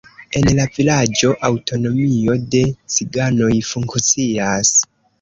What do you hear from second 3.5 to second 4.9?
funkcias.